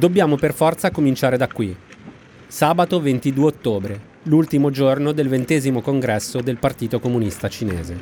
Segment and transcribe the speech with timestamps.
[0.00, 1.76] Dobbiamo per forza cominciare da qui.
[2.46, 7.98] Sabato 22 ottobre, l'ultimo giorno del ventesimo congresso del Partito Comunista Cinese.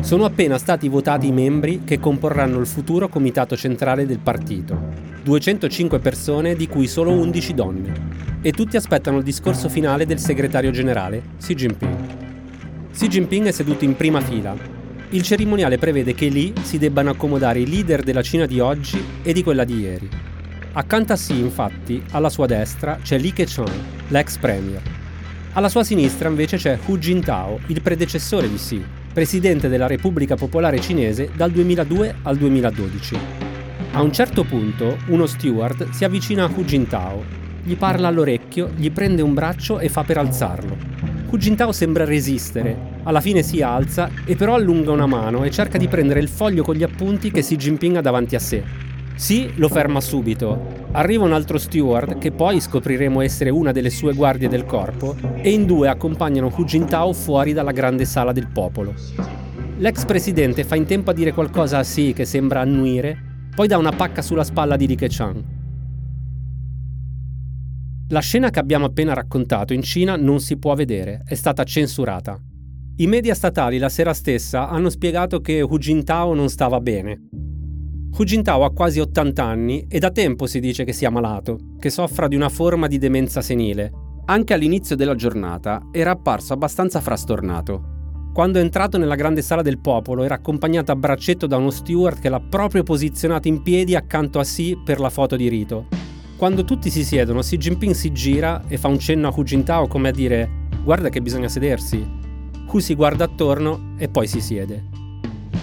[0.00, 4.78] Sono appena stati votati i membri che comporranno il futuro comitato centrale del partito.
[5.22, 7.92] 205 persone di cui solo 11 donne.
[8.42, 11.96] E tutti aspettano il discorso finale del segretario generale, Xi Jinping.
[12.92, 14.75] Xi Jinping è seduto in prima fila,
[15.10, 19.32] il cerimoniale prevede che lì si debbano accomodare i leader della Cina di oggi e
[19.32, 20.08] di quella di ieri.
[20.72, 23.70] Accanto a Xi, infatti, alla sua destra c'è Li Keqiang,
[24.08, 24.82] l'ex premier.
[25.52, 30.80] Alla sua sinistra invece c'è Hu Jintao, il predecessore di Xi, presidente della Repubblica Popolare
[30.80, 33.18] Cinese dal 2002 al 2012.
[33.92, 37.24] A un certo punto, uno steward si avvicina a Hu Jintao,
[37.62, 40.76] gli parla all'orecchio, gli prende un braccio e fa per alzarlo.
[41.28, 45.76] Hu Jintao sembra resistere, alla fine si alza e però allunga una mano e cerca
[45.76, 48.62] di prendere il foglio con gli appunti che Xi Jinping ha davanti a sé.
[49.16, 50.84] Sì, lo ferma subito.
[50.92, 55.50] Arriva un altro steward, che poi scopriremo essere una delle sue guardie del corpo, e
[55.50, 58.94] in due accompagnano Hu Jintao fuori dalla grande sala del popolo.
[59.78, 63.18] L'ex presidente fa in tempo a dire qualcosa a Xi che sembra annuire,
[63.54, 65.55] poi dà una pacca sulla spalla di Li Keqiang.
[68.10, 72.40] La scena che abbiamo appena raccontato in Cina non si può vedere, è stata censurata.
[72.98, 77.28] I media statali la sera stessa hanno spiegato che Hu Jintao non stava bene.
[78.16, 81.90] Hu Jintao ha quasi 80 anni e da tempo si dice che sia malato, che
[81.90, 83.90] soffra di una forma di demenza senile.
[84.26, 88.30] Anche all'inizio della giornata era apparso abbastanza frastornato.
[88.32, 92.20] Quando è entrato nella grande sala del popolo era accompagnato a braccetto da uno steward
[92.20, 96.05] che l'ha proprio posizionato in piedi accanto a Xi per la foto di rito.
[96.36, 99.86] Quando tutti si siedono, Xi Jinping si gira e fa un cenno a Hu Jintao
[99.86, 102.06] come a dire guarda che bisogna sedersi.
[102.66, 104.84] Hu si guarda attorno e poi si siede.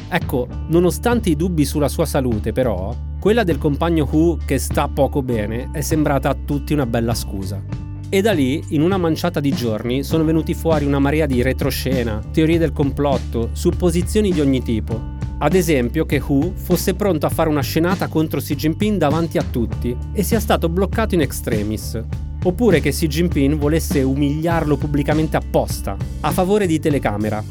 [0.09, 5.21] Ecco, nonostante i dubbi sulla sua salute, però, quella del compagno Hu che sta poco
[5.21, 7.63] bene è sembrata a tutti una bella scusa.
[8.09, 12.19] E da lì, in una manciata di giorni, sono venuti fuori una marea di retroscena,
[12.31, 14.99] teorie del complotto, supposizioni di ogni tipo.
[15.39, 19.43] Ad esempio che Hu fosse pronto a fare una scenata contro Xi Jinping davanti a
[19.43, 22.01] tutti e sia stato bloccato in extremis,
[22.43, 27.43] oppure che Xi Jinping volesse umiliarlo pubblicamente apposta, a favore di telecamera.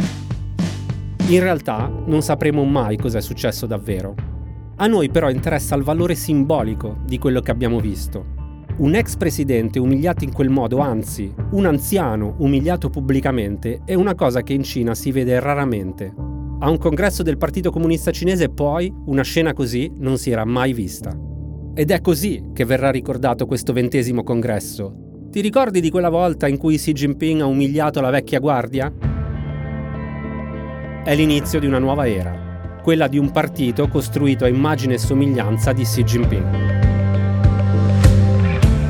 [1.29, 4.15] In realtà non sapremo mai cosa è successo davvero.
[4.77, 8.41] A noi però interessa il valore simbolico di quello che abbiamo visto.
[8.79, 14.43] Un ex presidente umiliato in quel modo, anzi, un anziano umiliato pubblicamente, è una cosa
[14.43, 16.32] che in Cina si vede raramente.
[16.65, 20.73] A un congresso del Partito Comunista Cinese poi una scena così non si era mai
[20.73, 21.13] vista.
[21.75, 24.95] Ed è così che verrà ricordato questo ventesimo congresso.
[25.29, 28.93] Ti ricordi di quella volta in cui Xi Jinping ha umiliato la vecchia guardia?
[31.03, 35.73] È l'inizio di una nuova era, quella di un partito costruito a immagine e somiglianza
[35.73, 36.81] di Xi Jinping.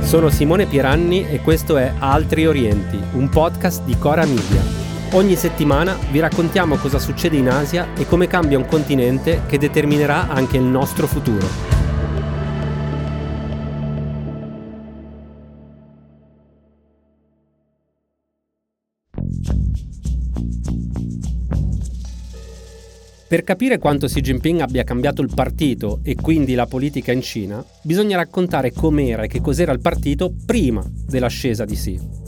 [0.03, 4.82] Sono Simone Pieranni e questo è Altri Orienti, un podcast di Cora Media.
[5.15, 10.29] Ogni settimana vi raccontiamo cosa succede in Asia e come cambia un continente che determinerà
[10.29, 11.47] anche il nostro futuro.
[23.29, 27.63] Per capire quanto Xi Jinping abbia cambiato il partito e quindi la politica in Cina,
[27.83, 32.22] bisogna raccontare com'era e che cos'era il partito prima dell'ascesa di Xi.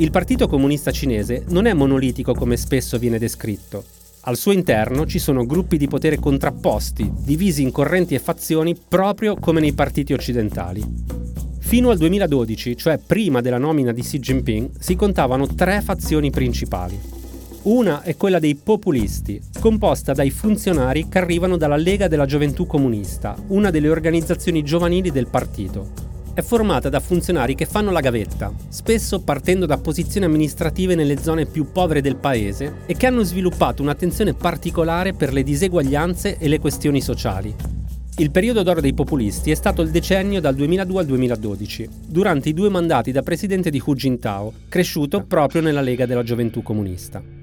[0.00, 3.84] Il Partito Comunista Cinese non è monolitico come spesso viene descritto.
[4.22, 9.36] Al suo interno ci sono gruppi di potere contrapposti, divisi in correnti e fazioni proprio
[9.36, 10.82] come nei partiti occidentali.
[11.58, 16.98] Fino al 2012, cioè prima della nomina di Xi Jinping, si contavano tre fazioni principali.
[17.64, 23.36] Una è quella dei populisti, composta dai funzionari che arrivano dalla Lega della Gioventù Comunista,
[23.48, 26.09] una delle organizzazioni giovanili del partito.
[26.32, 31.44] È formata da funzionari che fanno la gavetta, spesso partendo da posizioni amministrative nelle zone
[31.44, 36.60] più povere del paese e che hanno sviluppato un'attenzione particolare per le diseguaglianze e le
[36.60, 37.52] questioni sociali.
[38.18, 42.54] Il periodo d'oro dei populisti è stato il decennio dal 2002 al 2012, durante i
[42.54, 47.39] due mandati da presidente di Hu Jintao, cresciuto proprio nella Lega della Gioventù Comunista.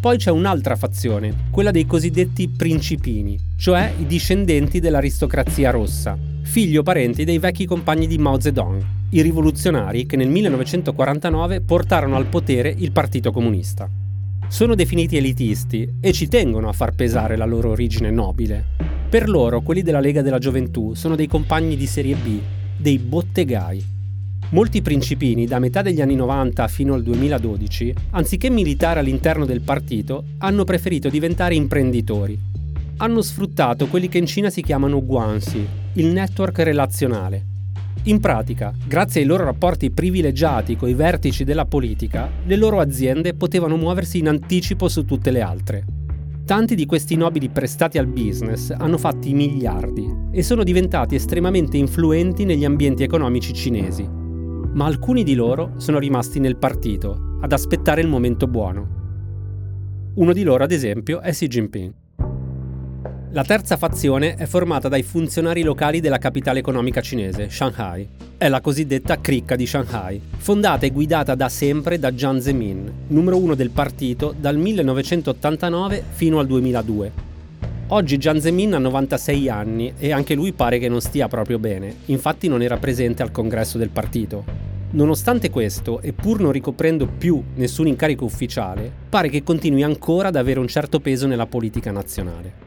[0.00, 6.84] Poi c'è un'altra fazione, quella dei cosiddetti principini, cioè i discendenti dell'aristocrazia rossa, figli o
[6.84, 8.80] parenti dei vecchi compagni di Mao Zedong,
[9.10, 13.90] i rivoluzionari che nel 1949 portarono al potere il Partito Comunista.
[14.46, 18.64] Sono definiti elitisti e ci tengono a far pesare la loro origine nobile.
[19.10, 22.38] Per loro, quelli della Lega della Gioventù sono dei compagni di serie B,
[22.76, 23.84] dei bottegai,
[24.50, 30.24] Molti principini, da metà degli anni 90 fino al 2012, anziché militare all'interno del partito,
[30.38, 32.38] hanno preferito diventare imprenditori.
[33.00, 37.46] hanno sfruttato quelli che in Cina si chiamano guanxi, il network relazionale.
[38.04, 43.34] In pratica, grazie ai loro rapporti privilegiati con i vertici della politica, le loro aziende
[43.34, 45.84] potevano muoversi in anticipo su tutte le altre.
[46.44, 52.44] Tanti di questi nobili prestati al business hanno fatti miliardi e sono diventati estremamente influenti
[52.44, 54.17] negli ambienti economici cinesi.
[54.78, 60.12] Ma alcuni di loro sono rimasti nel partito, ad aspettare il momento buono.
[60.14, 61.92] Uno di loro, ad esempio, è Xi Jinping.
[63.32, 68.08] La terza fazione è formata dai funzionari locali della capitale economica cinese, Shanghai.
[68.36, 73.36] È la cosiddetta cricca di Shanghai, fondata e guidata da sempre da Jiang Zemin, numero
[73.36, 77.12] uno del partito dal 1989 fino al 2002.
[77.88, 81.96] Oggi Jiang Zemin ha 96 anni e anche lui pare che non stia proprio bene,
[82.04, 84.67] infatti non era presente al congresso del partito.
[84.90, 90.36] Nonostante questo, e pur non ricoprendo più nessun incarico ufficiale, pare che continui ancora ad
[90.36, 92.66] avere un certo peso nella politica nazionale.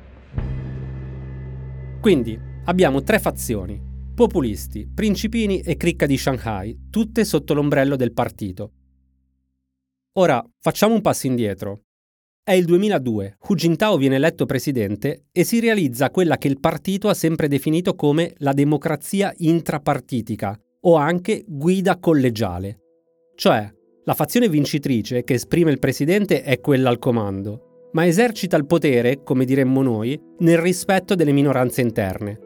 [2.00, 3.82] Quindi abbiamo tre fazioni,
[4.14, 8.72] populisti, principini e cricca di Shanghai, tutte sotto l'ombrello del partito.
[10.20, 11.86] Ora facciamo un passo indietro.
[12.44, 17.08] È il 2002, Hu Jintao viene eletto presidente e si realizza quella che il partito
[17.10, 22.80] ha sempre definito come la democrazia intrapartitica o anche guida collegiale.
[23.36, 23.72] Cioè,
[24.04, 29.24] la fazione vincitrice che esprime il presidente è quella al comando, ma esercita il potere,
[29.24, 32.40] come diremmo noi, nel rispetto delle minoranze interne.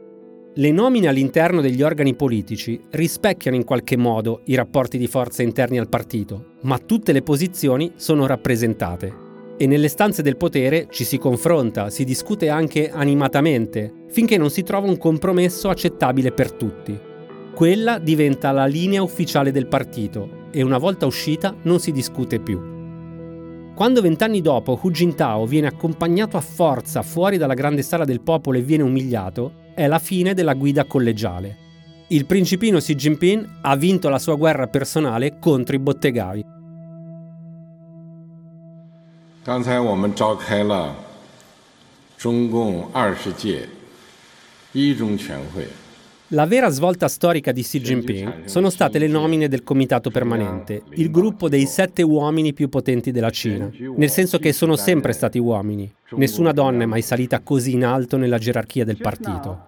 [0.57, 5.77] Le nomine all'interno degli organi politici rispecchiano in qualche modo i rapporti di forza interni
[5.77, 9.23] al partito, ma tutte le posizioni sono rappresentate.
[9.57, 14.63] E nelle stanze del potere ci si confronta, si discute anche animatamente, finché non si
[14.63, 17.04] trova un compromesso accettabile per tutti.
[17.54, 22.78] Quella diventa la linea ufficiale del partito e una volta uscita non si discute più.
[23.74, 28.58] Quando vent'anni dopo Hu Jintao viene accompagnato a forza fuori dalla grande sala del popolo
[28.58, 31.56] e viene umiliato, è la fine della guida collegiale.
[32.08, 36.44] Il principino Xi Jinping ha vinto la sua guerra personale contro i bottegai.
[39.42, 40.94] 刚才我们召开了
[42.18, 43.66] 中共二十届
[44.72, 45.66] 一中全会。
[46.29, 51.11] La vera svolta storica di Xi Jinping sono state le nomine del Comitato Permanente, il
[51.11, 55.91] gruppo dei sette uomini più potenti della Cina, nel senso che sono sempre stati uomini.
[56.11, 59.65] Nessuna donna è mai salita così in alto nella gerarchia del partito.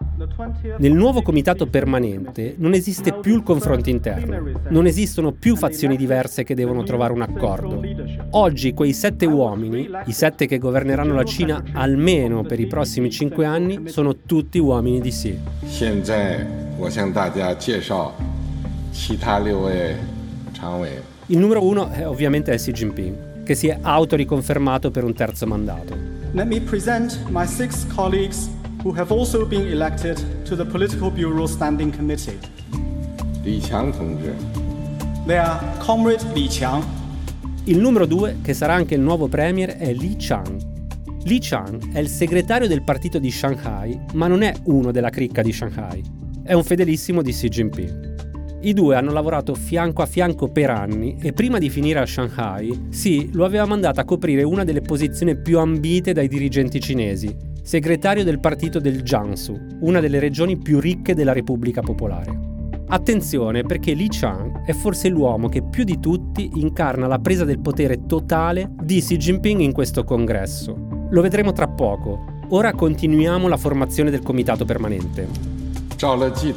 [0.77, 6.43] Nel nuovo comitato permanente non esiste più il confronto interno, non esistono più fazioni diverse
[6.43, 7.83] che devono trovare un accordo.
[8.31, 13.45] Oggi quei sette uomini, i sette che governeranno la Cina almeno per i prossimi cinque
[13.45, 15.37] anni, sono tutti uomini di sì.
[21.27, 25.95] Il numero uno è ovviamente Xi Jinping, che si è autoriconfermato per un terzo mandato.
[26.33, 28.49] Let me present my six colleagues
[28.83, 32.37] who have also been elected to the Political Bureau Standing Committee.
[33.43, 33.93] Li Qiang
[35.25, 36.83] They are Comrade Li Qiang.
[37.65, 40.75] Il numero due, che sarà anche il nuovo premier, è Li Chang.
[41.23, 45.41] Li Chang è il segretario del partito di Shanghai, ma non è uno della cricca
[45.41, 46.01] di Shanghai.
[46.43, 48.15] È un fedelissimo di Xi Jinping.
[48.61, 52.87] I due hanno lavorato fianco a fianco per anni e prima di finire a Shanghai,
[52.89, 57.35] Xi lo aveva mandato a coprire una delle posizioni più ambite dai dirigenti cinesi,
[57.67, 62.39] segretario del partito del Jiangsu, una delle regioni più ricche della Repubblica Popolare.
[62.87, 67.59] Attenzione perché Li Chang è forse l'uomo che più di tutti incarna la presa del
[67.59, 70.77] potere totale di Xi Jinping in questo congresso.
[71.09, 72.23] Lo vedremo tra poco.
[72.51, 75.27] Ora continuiamo la formazione del comitato permanente.
[75.97, 76.55] Zhao Leji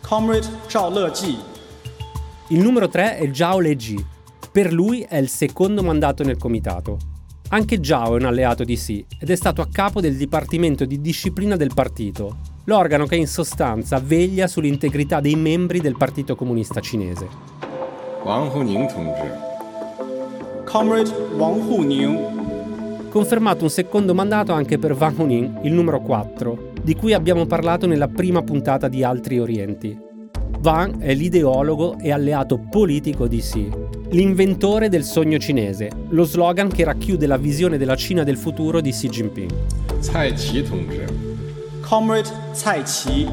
[0.00, 1.36] Comrade Zhao Leji.
[2.50, 4.06] Il numero 3 è Zhao Leji.
[4.52, 7.10] Per lui è il secondo mandato nel comitato.
[7.54, 11.02] Anche Zhao è un alleato di Xi ed è stato a capo del Dipartimento di
[11.02, 17.28] Disciplina del partito, l'organo che in sostanza veglia sull'integrità dei membri del Partito Comunista Cinese.
[18.24, 18.90] Wang Huning
[20.64, 23.10] Comrade Wang Huning.
[23.10, 27.86] Confermato un secondo mandato anche per Wang Huning, il numero 4, di cui abbiamo parlato
[27.86, 30.10] nella prima puntata di Altri Orienti.
[30.62, 33.68] Wang è l'ideologo e alleato politico di Xi,
[34.10, 38.92] l'inventore del sogno cinese, lo slogan che racchiude la visione della Cina del futuro di
[38.92, 39.52] Xi Jinping.
[40.12, 40.64] Cai Qi
[41.80, 42.28] Comrade
[42.62, 43.28] Cai Qi.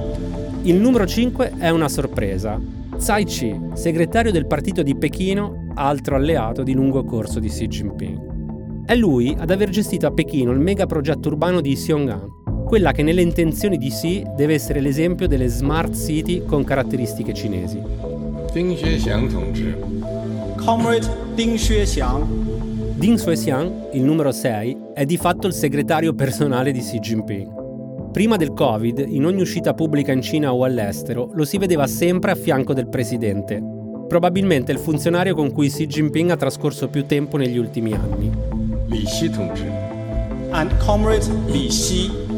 [0.64, 2.60] Il numero 5 è una sorpresa.
[2.98, 8.86] Tsai Chi, segretario del partito di Pechino, altro alleato di lungo corso di Xi Jinping.
[8.88, 12.39] È lui ad aver gestito a Pechino il mega progetto urbano di Xiong'an,
[12.70, 17.82] quella che nelle intenzioni di Xi deve essere l'esempio delle smart city con caratteristiche cinesi.
[18.54, 19.28] Ding Xuexiang
[20.56, 22.28] Comrade Ding Xuexiang.
[22.94, 28.12] Ding Xuexiang, il numero 6, è di fatto il segretario personale di Xi Jinping.
[28.12, 32.30] Prima del Covid, in ogni uscita pubblica in Cina o all'estero, lo si vedeva sempre
[32.30, 33.64] a fianco del presidente.
[34.08, 38.32] Probabilmente il funzionario con cui Xi Jinping ha trascorso più tempo negli ultimi anni.
[38.90, 39.32] Li Xi
[40.52, 42.29] And comrade Li Xi.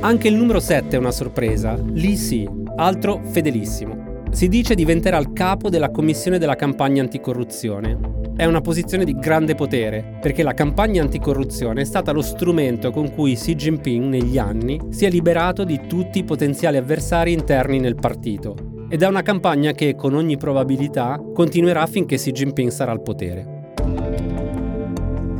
[0.00, 4.24] Anche il numero 7 è una sorpresa, Li Xi, altro fedelissimo.
[4.30, 9.56] Si dice diventerà il capo della commissione della campagna anticorruzione è una posizione di grande
[9.56, 14.80] potere, perché la campagna anticorruzione è stata lo strumento con cui Xi Jinping negli anni
[14.90, 18.54] si è liberato di tutti i potenziali avversari interni nel partito.
[18.88, 23.72] Ed è una campagna che, con ogni probabilità, continuerà finché Xi Jinping sarà al potere.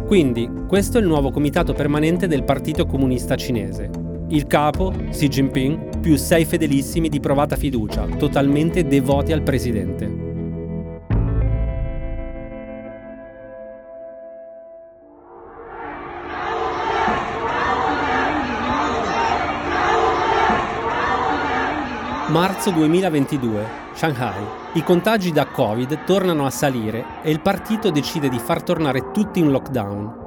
[0.04, 4.07] Quindi, questo è il nuovo comitato permanente del Partito Comunista Cinese.
[4.30, 10.26] Il capo, Xi Jinping, più sei fedelissimi di provata fiducia, totalmente devoti al presidente.
[22.28, 24.44] Marzo 2022, Shanghai.
[24.74, 29.38] I contagi da Covid tornano a salire e il partito decide di far tornare tutti
[29.38, 30.17] in lockdown.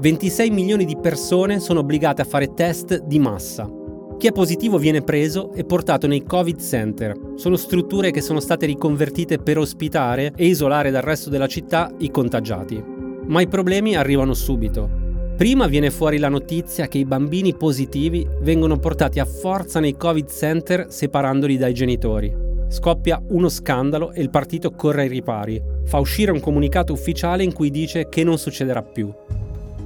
[0.00, 3.68] 26 milioni di persone sono obbligate a fare test di massa.
[4.16, 7.32] Chi è positivo viene preso e portato nei Covid Center.
[7.34, 12.12] Sono strutture che sono state riconvertite per ospitare e isolare dal resto della città i
[12.12, 12.80] contagiati.
[13.26, 14.88] Ma i problemi arrivano subito.
[15.36, 20.30] Prima viene fuori la notizia che i bambini positivi vengono portati a forza nei Covid
[20.30, 22.32] center separandoli dai genitori.
[22.68, 25.60] Scoppia uno scandalo e il partito corre ai ripari.
[25.86, 29.12] Fa uscire un comunicato ufficiale in cui dice che non succederà più.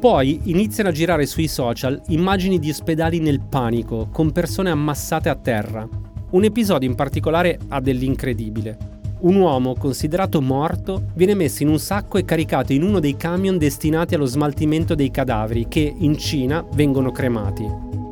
[0.02, 5.36] Poi iniziano a girare sui social immagini di ospedali nel panico, con persone ammassate a
[5.36, 5.88] terra.
[6.30, 8.90] Un episodio in particolare ha dell'incredibile
[9.20, 13.58] un uomo considerato morto viene messo in un sacco e caricato in uno dei camion
[13.58, 17.64] destinati allo smaltimento dei cadaveri che in Cina vengono cremati.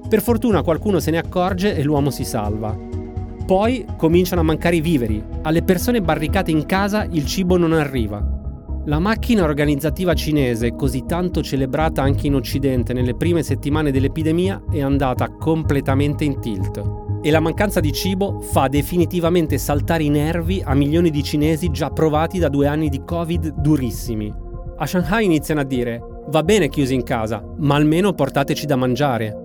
[0.08, 2.78] Per fortuna qualcuno se ne accorge e l'uomo si salva.
[3.44, 8.38] Poi cominciano a mancare i viveri, alle persone barricate in casa il cibo non arriva.
[8.90, 14.80] La macchina organizzativa cinese, così tanto celebrata anche in Occidente nelle prime settimane dell'epidemia, è
[14.80, 16.82] andata completamente in tilt
[17.22, 21.90] e la mancanza di cibo fa definitivamente saltare i nervi a milioni di cinesi già
[21.90, 24.34] provati da due anni di Covid durissimi.
[24.78, 29.40] A Shanghai iniziano a dire, va bene chiusi in casa, ma almeno portateci da mangiare.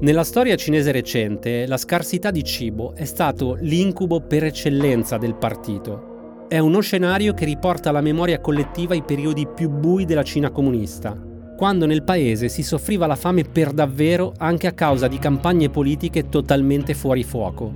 [0.00, 6.14] Nella storia cinese recente, la scarsità di cibo è stato l'incubo per eccellenza del partito.
[6.48, 11.20] È uno scenario che riporta alla memoria collettiva i periodi più bui della Cina comunista,
[11.56, 16.28] quando nel paese si soffriva la fame per davvero anche a causa di campagne politiche
[16.28, 17.72] totalmente fuori fuoco.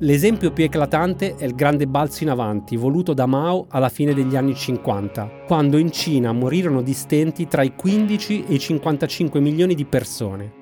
[0.00, 4.34] L'esempio più eclatante è il grande balzo in avanti voluto da Mao alla fine degli
[4.34, 9.76] anni 50, quando in Cina morirono di stenti tra i 15 e i 55 milioni
[9.76, 10.52] di persone.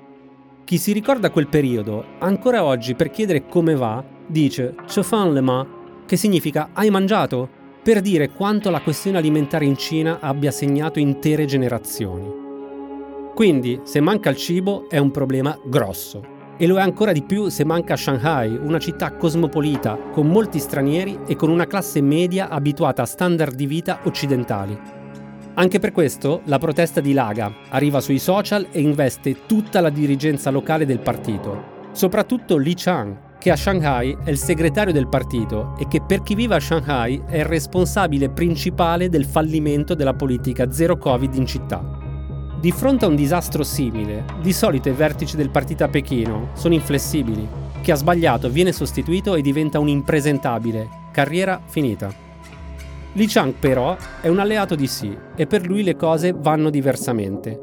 [0.64, 5.78] Chi si ricorda quel periodo, ancora oggi per chiedere come va, dice Chofan le ma,
[6.10, 7.48] che significa hai mangiato?
[7.84, 12.28] per dire quanto la questione alimentare in Cina abbia segnato intere generazioni.
[13.32, 16.22] Quindi, se manca il cibo è un problema grosso.
[16.58, 21.20] E lo è ancora di più se manca Shanghai, una città cosmopolita, con molti stranieri
[21.26, 24.78] e con una classe media abituata a standard di vita occidentali.
[25.54, 30.50] Anche per questo la protesta di Laga arriva sui social e investe tutta la dirigenza
[30.50, 35.88] locale del partito, soprattutto Li Chang, che a Shanghai è il segretario del partito e
[35.88, 40.98] che per chi vive a Shanghai è il responsabile principale del fallimento della politica zero
[40.98, 41.82] Covid in città.
[42.60, 46.74] Di fronte a un disastro simile, di solito i vertici del partito a Pechino sono
[46.74, 47.48] inflessibili.
[47.80, 50.86] Chi ha sbagliato viene sostituito e diventa un impresentabile.
[51.10, 52.12] Carriera finita.
[53.14, 57.58] Li Chang però è un alleato di Xi e per lui le cose vanno diversamente.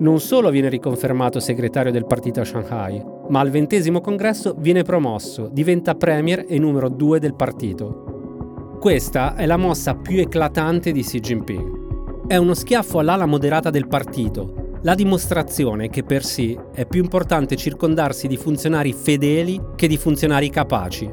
[0.00, 5.48] Non solo viene riconfermato segretario del partito a Shanghai, ma al ventesimo congresso viene promosso,
[5.50, 8.76] diventa premier e numero due del partito.
[8.80, 12.26] Questa è la mossa più eclatante di Xi Jinping.
[12.26, 17.56] È uno schiaffo all'ala moderata del partito, la dimostrazione che per Xi è più importante
[17.56, 21.08] circondarsi di funzionari fedeli che di funzionari capaci.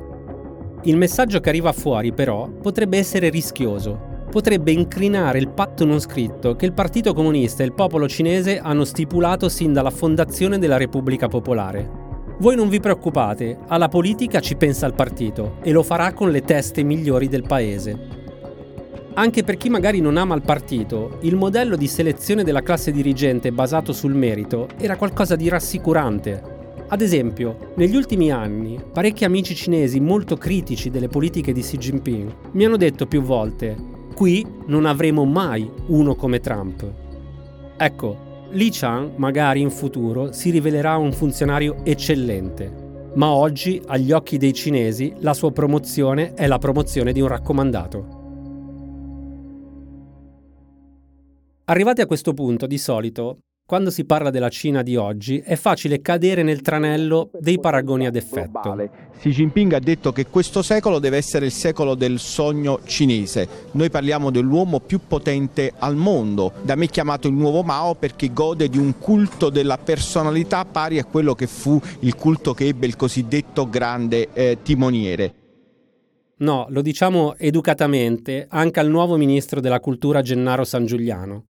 [0.83, 6.55] Il messaggio che arriva fuori però potrebbe essere rischioso, potrebbe incrinare il patto non scritto
[6.55, 11.27] che il Partito Comunista e il popolo cinese hanno stipulato sin dalla fondazione della Repubblica
[11.27, 12.05] Popolare.
[12.39, 16.41] Voi non vi preoccupate, alla politica ci pensa il partito e lo farà con le
[16.41, 18.15] teste migliori del paese.
[19.15, 23.51] Anche per chi magari non ama il partito, il modello di selezione della classe dirigente
[23.51, 26.55] basato sul merito era qualcosa di rassicurante.
[26.89, 32.35] Ad esempio, negli ultimi anni, parecchi amici cinesi molto critici delle politiche di Xi Jinping
[32.51, 36.91] mi hanno detto più volte qui non avremo mai uno come Trump.
[37.77, 38.17] Ecco,
[38.57, 44.51] Li Chang magari in futuro si rivelerà un funzionario eccellente, ma oggi agli occhi dei
[44.51, 48.15] cinesi la sua promozione è la promozione di un raccomandato.
[51.65, 55.99] Arrivati a questo punto, di solito, quando si parla della Cina di oggi, è facile
[55.99, 58.73] cadere nel tranello dei paragoni ad effetto.
[59.19, 63.45] Xi Jinping ha detto che questo secolo deve essere il secolo del sogno cinese.
[63.71, 68.69] Noi parliamo dell'uomo più potente al mondo, da me chiamato il nuovo Mao perché gode
[68.69, 72.95] di un culto della personalità pari a quello che fu il culto che ebbe il
[72.95, 75.33] cosiddetto grande eh, timoniere.
[76.37, 81.47] No, lo diciamo educatamente anche al nuovo ministro della cultura Gennaro San Giuliano.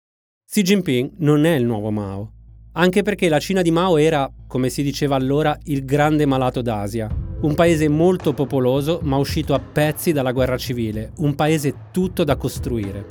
[0.49, 2.31] Xi Jinping non è il nuovo Mao,
[2.71, 7.13] anche perché la Cina di Mao era, come si diceva allora, il grande malato d'Asia,
[7.41, 12.37] un paese molto popoloso ma uscito a pezzi dalla guerra civile, un paese tutto da
[12.37, 13.05] costruire.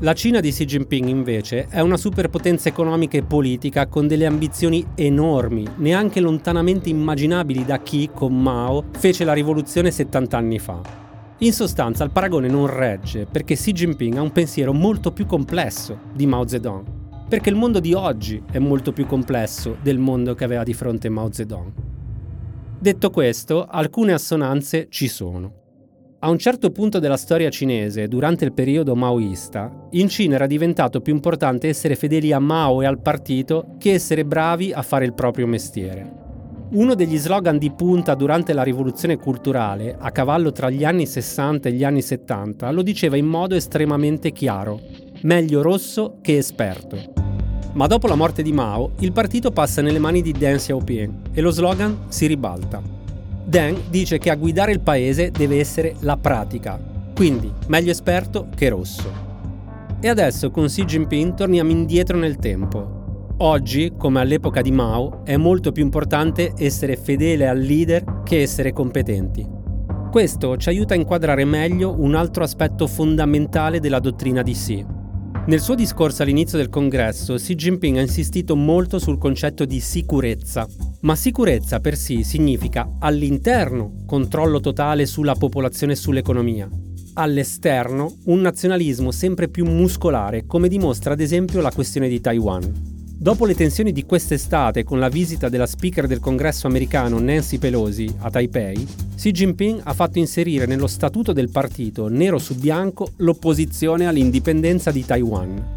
[0.00, 4.86] La Cina di Xi Jinping invece è una superpotenza economica e politica con delle ambizioni
[4.96, 11.05] enormi, neanche lontanamente immaginabili da chi, con Mao, fece la rivoluzione 70 anni fa.
[11.40, 15.98] In sostanza il paragone non regge perché Xi Jinping ha un pensiero molto più complesso
[16.14, 16.86] di Mao Zedong,
[17.28, 21.10] perché il mondo di oggi è molto più complesso del mondo che aveva di fronte
[21.10, 21.72] Mao Zedong.
[22.78, 25.52] Detto questo, alcune assonanze ci sono.
[26.20, 31.02] A un certo punto della storia cinese, durante il periodo maoista, in Cina era diventato
[31.02, 35.12] più importante essere fedeli a Mao e al partito che essere bravi a fare il
[35.12, 36.25] proprio mestiere.
[36.68, 41.68] Uno degli slogan di punta durante la rivoluzione culturale, a cavallo tra gli anni 60
[41.68, 44.80] e gli anni 70, lo diceva in modo estremamente chiaro.
[45.22, 47.12] Meglio rosso che esperto.
[47.74, 51.40] Ma dopo la morte di Mao, il partito passa nelle mani di Deng Xiaoping e
[51.40, 52.82] lo slogan si ribalta.
[53.44, 56.80] Deng dice che a guidare il paese deve essere la pratica,
[57.14, 59.08] quindi meglio esperto che rosso.
[60.00, 62.95] E adesso con Xi Jinping torniamo indietro nel tempo
[63.38, 68.72] Oggi, come all'epoca di Mao, è molto più importante essere fedele al leader che essere
[68.72, 69.46] competenti.
[70.10, 74.86] Questo ci aiuta a inquadrare meglio un altro aspetto fondamentale della dottrina di Xi.
[75.48, 80.66] Nel suo discorso all'inizio del congresso, Xi Jinping ha insistito molto sul concetto di sicurezza,
[81.00, 86.70] ma sicurezza per Xi significa all'interno controllo totale sulla popolazione e sull'economia,
[87.12, 92.94] all'esterno un nazionalismo sempre più muscolare, come dimostra ad esempio la questione di Taiwan.
[93.18, 98.14] Dopo le tensioni di quest'estate con la visita della speaker del congresso americano Nancy Pelosi
[98.18, 104.06] a Taipei, Xi Jinping ha fatto inserire nello statuto del partito, nero su bianco, l'opposizione
[104.06, 105.76] all'indipendenza di Taiwan.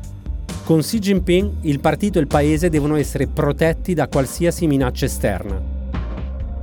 [0.65, 5.59] Con Xi Jinping il partito e il paese devono essere protetti da qualsiasi minaccia esterna.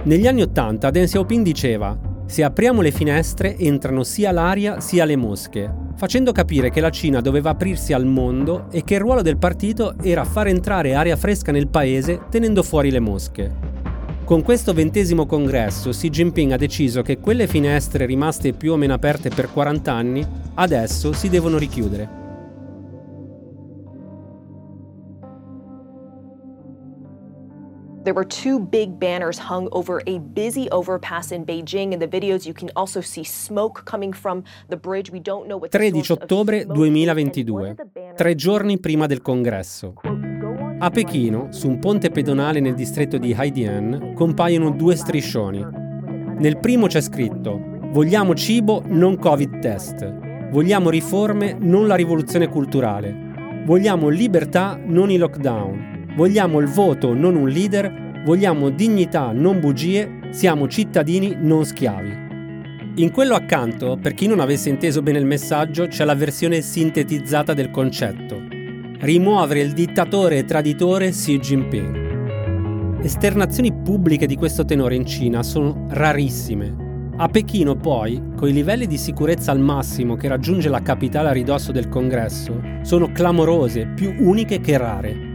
[0.03, 5.15] Negli anni Ottanta Deng Xiaoping diceva se apriamo le finestre entrano sia l'aria sia le
[5.15, 9.39] mosche, facendo capire che la Cina doveva aprirsi al mondo e che il ruolo del
[9.39, 13.75] partito era far entrare aria fresca nel paese tenendo fuori le mosche.
[14.25, 18.95] Con questo ventesimo congresso Xi Jinping ha deciso che quelle finestre rimaste più o meno
[18.95, 22.26] aperte per 40 anni adesso si devono richiudere.
[28.07, 31.91] There were two big banners hung over a busy overpass in Beijing.
[31.91, 35.11] In the videos, you can also see smoke coming from the bridge.
[35.11, 37.75] We don't know what 13 ottobre 2022,
[38.15, 39.95] tre giorni prima del congresso.
[40.79, 45.67] A Pechino, su un ponte pedonale nel distretto di Haidian, compaiono due striscioni.
[46.39, 50.49] Nel primo c'è scritto: Vogliamo cibo, non Covid test.
[50.53, 53.65] Vogliamo riforme, non la rivoluzione culturale.
[53.65, 55.96] Vogliamo libertà, non i lockdown.
[56.17, 58.23] Vogliamo il voto, non un leader.
[58.25, 60.21] Vogliamo dignità, non bugie.
[60.31, 62.25] Siamo cittadini, non schiavi.
[62.97, 67.53] In quello accanto, per chi non avesse inteso bene il messaggio, c'è la versione sintetizzata
[67.53, 68.43] del concetto.
[68.99, 73.05] Rimuovere il dittatore e traditore Xi Jinping.
[73.05, 76.85] Esternazioni pubbliche di questo tenore in Cina sono rarissime.
[77.19, 81.33] A Pechino poi, con i livelli di sicurezza al massimo che raggiunge la capitale a
[81.33, 85.26] ridosso del congresso, sono clamorose, più uniche che rare.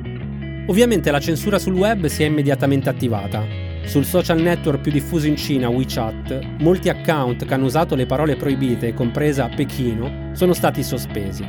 [0.72, 3.44] Ovviamente la censura sul web si è immediatamente attivata.
[3.84, 8.38] Sul social network più diffuso in Cina, WeChat, molti account che hanno usato le parole
[8.38, 11.46] proibite, compresa Pechino, sono stati sospesi.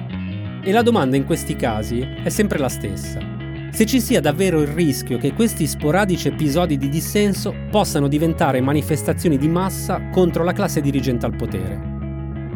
[0.61, 3.21] E la domanda in questi casi è sempre la stessa.
[3.71, 9.39] Se ci sia davvero il rischio che questi sporadici episodi di dissenso possano diventare manifestazioni
[9.39, 11.81] di massa contro la classe dirigente al potere.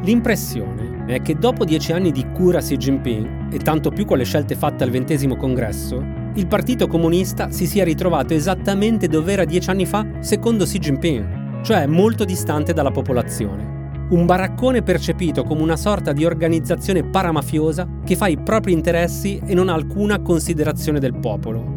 [0.02, 4.24] L'impressione è che dopo dieci anni di cura Xi Jinping, e tanto più con le
[4.24, 9.70] scelte fatte al ventesimo congresso, il Partito Comunista si sia ritrovato esattamente dove era dieci
[9.70, 14.04] anni fa secondo Xi Jinping, cioè molto distante dalla popolazione.
[14.10, 19.54] Un baraccone percepito come una sorta di organizzazione paramafiosa che fa i propri interessi e
[19.54, 21.74] non ha alcuna considerazione del popolo.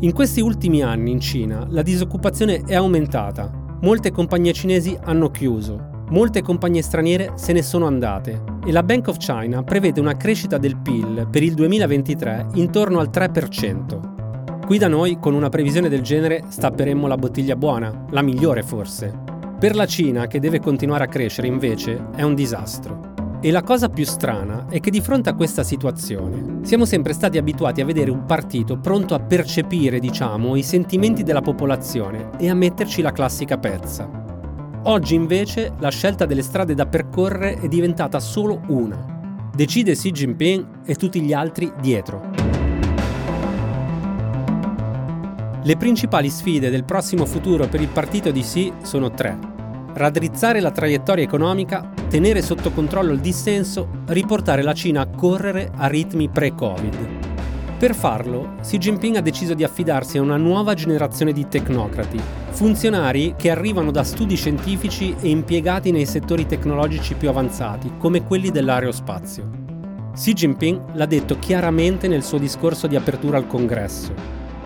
[0.00, 5.87] In questi ultimi anni in Cina la disoccupazione è aumentata, molte compagnie cinesi hanno chiuso,
[6.10, 10.58] molte compagnie straniere se ne sono andate e la Bank of China prevede una crescita
[10.58, 14.66] del PIL per il 2023 intorno al 3%.
[14.66, 19.26] Qui da noi con una previsione del genere stapperemmo la bottiglia buona, la migliore forse.
[19.58, 23.14] Per la Cina, che deve continuare a crescere invece, è un disastro.
[23.40, 27.38] E la cosa più strana è che di fronte a questa situazione siamo sempre stati
[27.38, 32.54] abituati a vedere un partito pronto a percepire, diciamo, i sentimenti della popolazione e a
[32.54, 34.27] metterci la classica pezza.
[34.84, 39.50] Oggi invece la scelta delle strade da percorrere è diventata solo una.
[39.54, 42.30] Decide Xi Jinping e tutti gli altri dietro.
[45.62, 49.56] Le principali sfide del prossimo futuro per il partito di Xi sono tre
[49.98, 55.88] raddrizzare la traiettoria economica, tenere sotto controllo il dissenso, riportare la Cina a correre a
[55.88, 57.17] ritmi pre-Covid.
[57.78, 63.36] Per farlo, Xi Jinping ha deciso di affidarsi a una nuova generazione di tecnocrati, funzionari
[63.38, 69.48] che arrivano da studi scientifici e impiegati nei settori tecnologici più avanzati, come quelli dell'aerospazio.
[70.12, 74.12] Xi Jinping l'ha detto chiaramente nel suo discorso di apertura al congresso.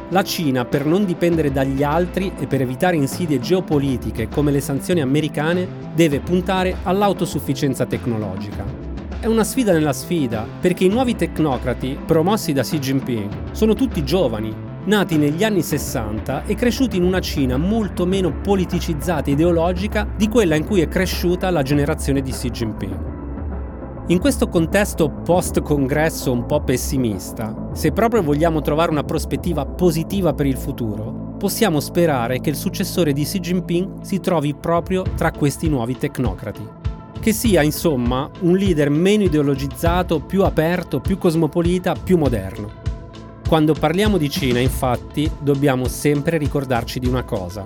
[0.09, 5.03] La Cina, per non dipendere dagli altri e per evitare insidie geopolitiche come le sanzioni
[5.03, 8.92] americane, deve puntare all'autosufficienza tecnologica.
[9.23, 14.03] È una sfida nella sfida, perché i nuovi tecnocrati, promossi da Xi Jinping, sono tutti
[14.03, 14.53] giovani,
[14.87, 20.27] nati negli anni 60 e cresciuti in una Cina molto meno politicizzata e ideologica di
[20.27, 23.11] quella in cui è cresciuta la generazione di Xi Jinping.
[24.09, 30.47] In questo contesto post-congresso un po' pessimista, se proprio vogliamo trovare una prospettiva positiva per
[30.47, 35.69] il futuro, possiamo sperare che il successore di Xi Jinping si trovi proprio tra questi
[35.69, 36.82] nuovi tecnocrati.
[37.23, 42.69] Che sia, insomma, un leader meno ideologizzato, più aperto, più cosmopolita, più moderno.
[43.47, 47.63] Quando parliamo di Cina, infatti, dobbiamo sempre ricordarci di una cosa.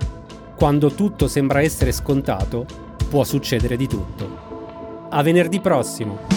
[0.55, 2.67] Quando tutto sembra essere scontato,
[3.09, 5.07] può succedere di tutto.
[5.09, 6.36] A venerdì prossimo!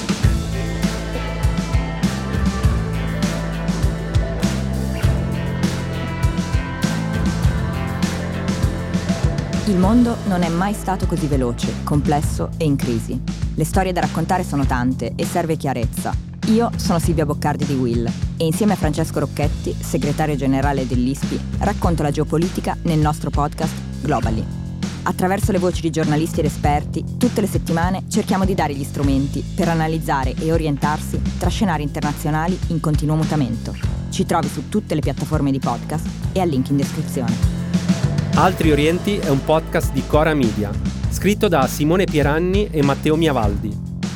[9.71, 13.23] Il mondo non è mai stato così veloce, complesso e in crisi.
[13.55, 16.13] Le storie da raccontare sono tante e serve chiarezza.
[16.49, 18.05] Io sono Silvia Boccardi di Will
[18.37, 24.45] e insieme a Francesco Rocchetti, segretario generale dell'ISPI, racconto la geopolitica nel nostro podcast Globally.
[25.05, 29.41] Attraverso le voci di giornalisti ed esperti, tutte le settimane cerchiamo di dare gli strumenti
[29.55, 33.73] per analizzare e orientarsi tra scenari internazionali in continuo mutamento.
[34.09, 37.60] Ci trovi su tutte le piattaforme di podcast e al link in descrizione.
[38.35, 40.71] Altri Orienti è un podcast di Cora Media,
[41.11, 43.71] scritto da Simone Pieranni e Matteo Miavaldi.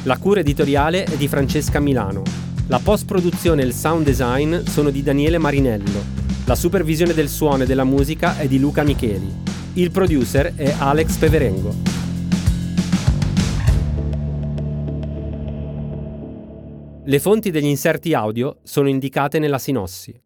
[0.04, 2.22] La cura editoriale è di Francesca Milano.
[2.68, 6.02] La post-produzione e il sound design sono di Daniele Marinello.
[6.46, 9.30] La supervisione del suono e della musica è di Luca Micheli.
[9.74, 11.74] Il producer è Alex Peverengo.
[17.04, 20.23] Le fonti degli inserti audio sono indicate nella sinossi.